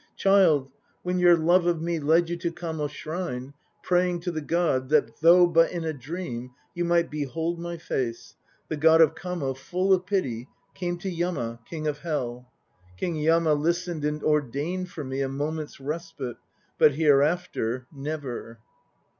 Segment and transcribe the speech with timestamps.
[0.15, 0.71] Child,
[1.03, 3.53] when your love of me Led you to Kamo shrine,
[3.83, 8.33] praying to the God That, though but in a dream, You might behold my face,
[8.67, 12.49] The God of Kamo, full of pity, came To Yama, king of Hell.
[12.97, 16.37] King Yama listened and ordained for me A moment's respite,
[16.79, 18.57] but hereafter, never.